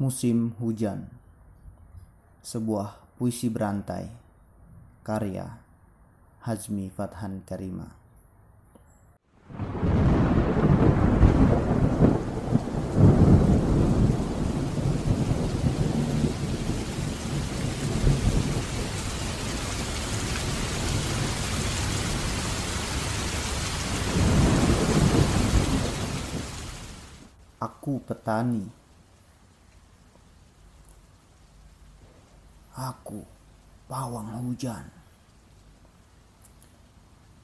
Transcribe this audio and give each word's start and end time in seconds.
Musim 0.00 0.56
Hujan. 0.56 1.12
Sebuah 2.40 3.04
puisi 3.20 3.52
berantai 3.52 4.08
Karya 5.04 5.60
Hazmi 6.40 6.88
Fathan 6.88 7.44
Karima. 7.44 7.84
Aku 27.60 28.00
petani 28.00 28.79
Aku 32.80 33.20
pawang 33.84 34.40
hujan. 34.40 34.88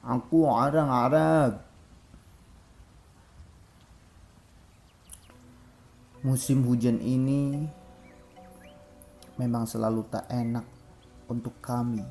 Aku 0.00 0.48
orang 0.48 0.88
Arab. 0.88 1.52
Musim 6.24 6.64
hujan 6.64 6.96
ini 7.04 7.68
memang 9.36 9.68
selalu 9.68 10.02
tak 10.08 10.24
enak 10.32 10.64
untuk 11.28 11.60
kami, 11.60 12.02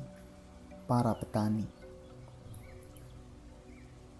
para 0.86 1.10
petani. 1.18 1.66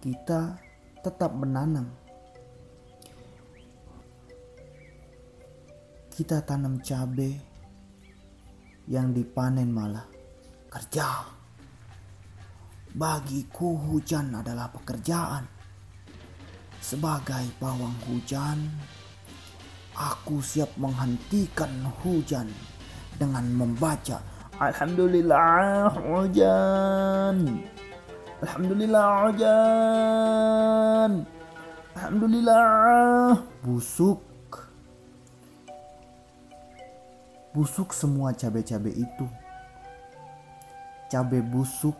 Kita 0.03 0.59
tetap 0.99 1.31
menanam. 1.31 1.87
Kita 6.11 6.43
tanam 6.43 6.83
cabai 6.83 7.48
yang 8.89 9.13
dipanen 9.13 9.69
malah 9.69 10.09
kerja. 10.73 11.29
Bagiku 12.89 13.77
hujan 13.77 14.33
adalah 14.33 14.73
pekerjaan. 14.73 15.45
Sebagai 16.81 17.45
pawang 17.61 17.93
hujan, 18.09 18.65
aku 19.93 20.41
siap 20.41 20.73
menghentikan 20.81 21.69
hujan 22.01 22.49
dengan 23.21 23.45
membaca 23.53 24.17
Alhamdulillah 24.59 25.87
hujan. 26.03 27.63
Alhamdulillah 28.41 29.07
hujan. 29.23 31.11
Alhamdulillah 31.95 33.39
busuk 33.63 34.28
busuk 37.59 37.91
semua 37.91 38.31
cabai-cabai 38.31 38.95
itu. 39.03 39.27
Cabai 41.11 41.43
busuk 41.43 41.99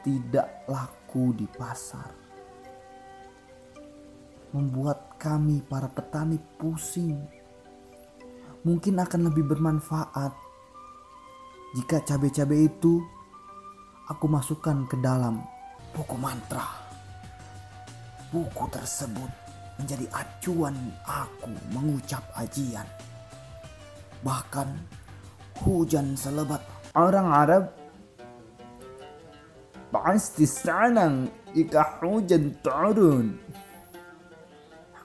tidak 0.00 0.64
laku 0.64 1.36
di 1.36 1.44
pasar. 1.44 2.08
Membuat 4.56 5.20
kami 5.20 5.60
para 5.60 5.92
petani 5.92 6.40
pusing. 6.56 7.20
Mungkin 8.64 8.96
akan 8.96 9.28
lebih 9.28 9.44
bermanfaat 9.44 10.32
jika 11.76 12.00
cabai-cabai 12.08 12.72
itu 12.72 13.04
aku 14.08 14.24
masukkan 14.24 14.88
ke 14.88 14.96
dalam 15.04 15.44
buku 15.92 16.16
mantra. 16.16 16.64
Buku 18.32 18.64
tersebut 18.72 19.28
menjadi 19.76 20.08
acuan 20.16 20.96
aku 21.04 21.52
mengucap 21.76 22.24
ajian 22.40 22.88
bahkan 24.26 24.66
hujan 25.62 26.18
selebat 26.18 26.58
orang 26.98 27.30
Arab. 27.30 27.64
Pasti 29.94 30.42
senang 30.42 31.30
jika 31.54 32.02
hujan 32.02 32.50
turun. 32.58 33.38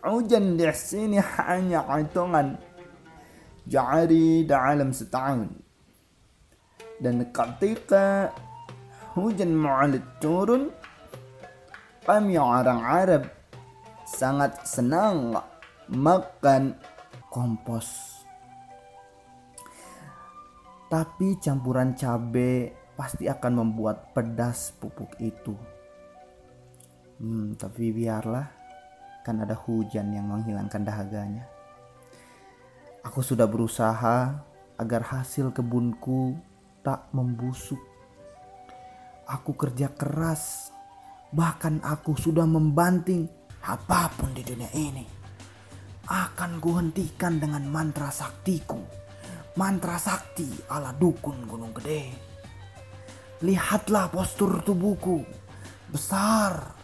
Hujan 0.01 0.57
di 0.57 0.65
sini 0.73 1.21
hanya 1.37 1.85
hitungan 1.85 2.57
jari 3.69 4.41
dalam 4.49 4.89
setahun. 4.89 5.53
Dan 6.97 7.29
ketika 7.29 8.33
hujan 9.13 9.53
mulai 9.53 10.01
turun 10.17 10.73
kami 12.01 12.33
orang 12.41 12.81
Arab 12.81 13.23
sangat 14.09 14.57
senang 14.65 15.37
makan 15.87 16.73
kompos 17.29 18.10
tapi 20.91 21.39
campuran 21.39 21.95
cabai 21.95 22.67
pasti 22.99 23.31
akan 23.31 23.63
membuat 23.63 24.11
pedas 24.11 24.75
pupuk 24.75 25.15
itu. 25.23 25.55
Hmm, 27.23 27.55
tapi 27.55 27.95
biarlah, 27.95 28.43
kan 29.23 29.39
ada 29.39 29.55
hujan 29.55 30.11
yang 30.11 30.27
menghilangkan 30.27 30.83
dahaganya. 30.83 31.47
Aku 33.07 33.23
sudah 33.23 33.47
berusaha 33.47 34.43
agar 34.75 35.01
hasil 35.07 35.55
kebunku 35.55 36.35
tak 36.83 37.07
membusuk. 37.15 37.79
Aku 39.31 39.55
kerja 39.55 39.87
keras, 39.95 40.75
bahkan 41.31 41.79
aku 41.87 42.19
sudah 42.19 42.43
membanting 42.43 43.31
apa 43.63 44.11
pun 44.11 44.35
di 44.35 44.43
dunia 44.43 44.67
ini. 44.75 45.07
Akan 46.11 46.59
kuhentikan 46.59 47.39
dengan 47.39 47.63
mantra 47.71 48.11
saktiku 48.11 49.00
mantra 49.55 49.99
sakti 49.99 50.47
ala 50.71 50.95
dukun 50.95 51.43
gunung 51.43 51.75
gede. 51.75 52.11
Lihatlah 53.41 54.07
postur 54.13 54.61
tubuhku 54.61 55.25
besar 55.91 56.77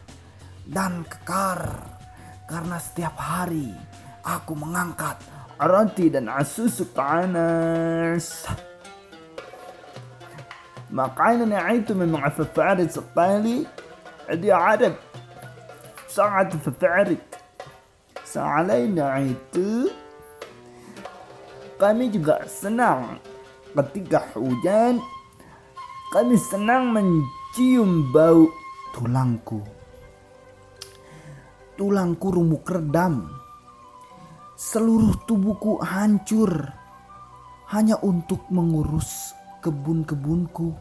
dan 0.68 1.06
kekar 1.08 1.64
karena 2.50 2.78
setiap 2.82 3.16
hari 3.16 3.72
aku 4.26 4.58
mengangkat 4.58 5.16
roti 5.62 6.12
dan 6.12 6.28
asus 6.28 6.84
panas. 6.92 8.50
Makanan 10.88 11.52
itu 11.76 11.92
memang 11.92 12.32
favorit 12.32 12.92
sekali 12.92 13.68
di 14.40 14.50
Arab. 14.52 14.96
Sangat 16.08 16.56
favorit. 16.64 17.20
Sealaina 18.24 19.20
itu 19.24 19.92
kami 21.78 22.10
juga 22.10 22.42
senang 22.50 23.22
ketika 23.78 24.26
hujan. 24.34 24.98
Kami 26.08 26.36
senang 26.40 26.90
mencium 26.90 28.10
bau 28.10 28.50
tulangku. 28.96 29.62
Tulangku 31.78 32.28
rumuk 32.34 32.66
redam. 32.66 33.30
Seluruh 34.58 35.14
tubuhku 35.30 35.78
hancur 35.86 36.50
hanya 37.70 38.02
untuk 38.02 38.50
mengurus 38.50 39.38
kebun-kebunku, 39.62 40.74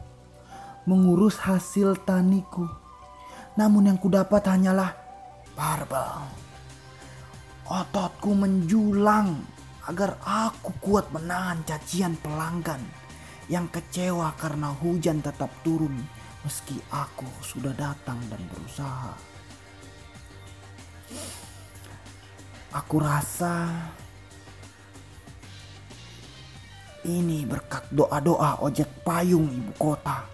mengurus 0.89 1.37
hasil 1.37 2.01
taniku. 2.01 2.65
Namun 3.53 3.93
yang 3.93 3.99
kudapat 4.01 4.41
hanyalah 4.49 4.97
barbel. 5.53 6.25
Ototku 7.67 8.33
menjulang 8.33 9.56
agar 9.87 10.19
aku 10.23 10.75
kuat 10.83 11.07
menahan 11.15 11.63
cacian 11.63 12.19
pelanggan 12.19 12.83
yang 13.47 13.71
kecewa 13.71 14.35
karena 14.35 14.75
hujan 14.75 15.23
tetap 15.23 15.47
turun 15.63 15.95
meski 16.43 16.75
aku 16.91 17.27
sudah 17.39 17.71
datang 17.71 18.19
dan 18.27 18.39
berusaha. 18.51 19.15
Aku 22.75 22.99
rasa 22.99 23.71
ini 27.07 27.47
berkat 27.47 27.87
doa-doa 27.87 28.59
ojek 28.59 29.07
payung 29.07 29.47
ibu 29.47 29.71
kota 29.79 30.27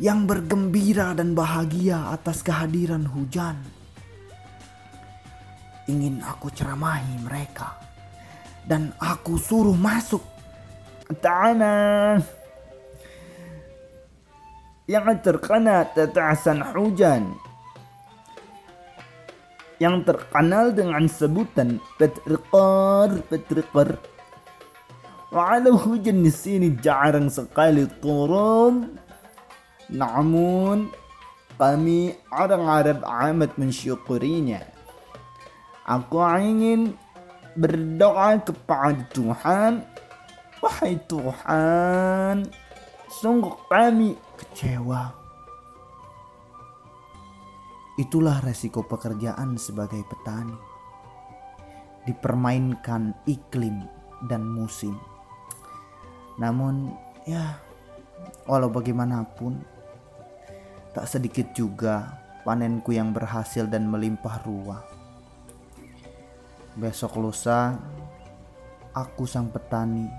yang 0.00 0.24
bergembira 0.24 1.12
dan 1.12 1.36
bahagia 1.36 2.10
atas 2.10 2.40
kehadiran 2.40 3.04
hujan 3.04 3.60
ingin 5.88 6.20
aku 6.24 6.48
ceramahi 6.52 7.20
mereka. 7.24 7.76
Dan 8.64 8.92
aku 8.96 9.36
suruh 9.36 9.76
masuk 9.76 10.24
tanah. 11.20 12.20
Yang 14.88 15.08
terkena 15.24 15.84
tetasan 15.92 16.64
hujan. 16.72 17.36
Yang 19.80 20.08
terkenal 20.08 20.72
dengan 20.72 21.04
sebutan 21.10 21.82
petrikar 22.00 23.20
petrikar 23.26 23.98
walau 25.34 25.74
hujan 25.74 26.22
di 26.22 26.30
sini 26.30 26.78
jarang 26.78 27.26
sekali 27.26 27.84
turun. 27.98 28.96
Namun 29.90 30.88
kami 31.58 32.14
orang 32.32 32.64
Arab 32.70 32.98
amat 33.04 33.58
mensyukurinya 33.58 34.73
Aku 35.84 36.16
ingin 36.40 36.96
berdoa 37.60 38.40
kepada 38.40 39.04
Tuhan. 39.12 39.84
Wahai 40.64 40.96
Tuhan, 41.04 42.48
sungguh 43.20 43.52
kami 43.68 44.16
kecewa. 44.40 45.12
Itulah 48.00 48.40
resiko 48.40 48.80
pekerjaan 48.80 49.60
sebagai 49.60 50.00
petani. 50.08 50.56
Dipermainkan 52.08 53.12
iklim 53.28 53.84
dan 54.24 54.48
musim. 54.48 54.96
Namun 56.40 56.96
ya 57.28 57.60
walau 58.48 58.72
bagaimanapun 58.72 59.60
tak 60.96 61.06
sedikit 61.12 61.52
juga 61.52 62.24
panenku 62.42 62.96
yang 62.96 63.12
berhasil 63.12 63.68
dan 63.68 63.84
melimpah 63.84 64.40
ruah. 64.48 65.03
Besok 66.74 67.22
lusa 67.22 67.78
aku 68.90 69.30
sang 69.30 69.46
petani 69.46 70.10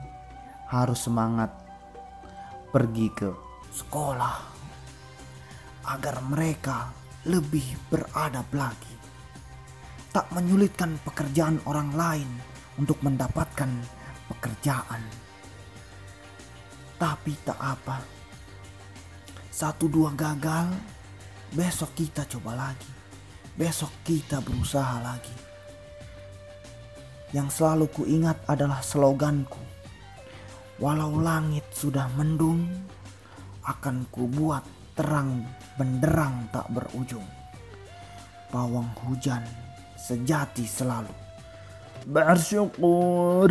harus 0.72 1.04
semangat 1.04 1.52
pergi 2.72 3.12
ke 3.12 3.28
sekolah 3.76 4.40
agar 5.84 6.24
mereka 6.24 6.96
lebih 7.28 7.92
beradab 7.92 8.48
lagi. 8.56 8.96
Tak 10.16 10.32
menyulitkan 10.32 10.96
pekerjaan 11.04 11.60
orang 11.68 11.92
lain 11.92 12.30
untuk 12.80 13.04
mendapatkan 13.04 13.76
pekerjaan. 14.32 15.04
Tapi 16.96 17.36
tak 17.44 17.60
apa. 17.60 18.00
Satu 19.52 19.92
dua 19.92 20.16
gagal, 20.16 20.72
besok 21.52 21.92
kita 22.00 22.24
coba 22.32 22.72
lagi. 22.72 22.92
Besok 23.60 23.92
kita 24.08 24.40
berusaha 24.40 25.04
lagi. 25.04 25.55
Yang 27.36 27.60
selalu 27.60 27.92
kuingat 27.92 28.40
adalah 28.48 28.80
sloganku. 28.80 29.60
Walau 30.80 31.20
langit 31.20 31.68
sudah 31.76 32.08
mendung, 32.16 32.64
akan 33.68 34.08
kubuat 34.08 34.64
terang 34.96 35.44
benderang 35.76 36.48
tak 36.56 36.64
berujung. 36.72 37.28
Pawang 38.48 38.88
hujan 39.04 39.44
sejati 40.00 40.64
selalu 40.64 41.12
bersyukur 42.06 43.50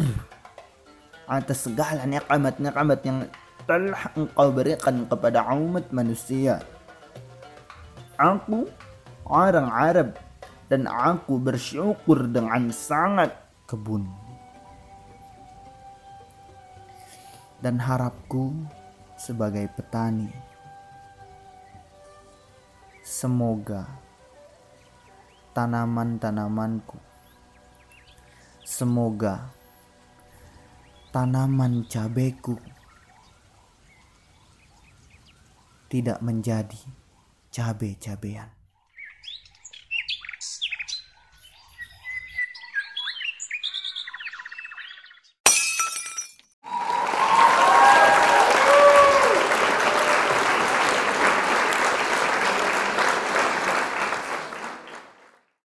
atas 1.26 1.66
segala 1.66 2.06
nikmat-nikmat 2.06 3.00
yang 3.02 3.18
telah 3.66 4.08
engkau 4.14 4.48
berikan 4.54 5.04
kepada 5.04 5.44
umat 5.52 5.90
manusia. 5.90 6.62
Aku 8.16 8.64
orang 9.26 9.68
Arab 9.68 10.08
dan 10.70 10.86
aku 10.86 11.36
bersyukur 11.36 12.30
dengan 12.30 12.70
sangat 12.70 13.43
kebun. 13.74 14.06
Dan 17.58 17.82
harapku 17.82 18.54
sebagai 19.18 19.66
petani 19.74 20.30
semoga 23.02 23.88
tanaman-tanamanku 25.58 26.96
semoga 28.64 29.52
tanaman 31.12 31.84
cabeku 31.84 32.56
tidak 35.92 36.18
menjadi 36.24 36.80
cabe-cabean. 37.52 38.53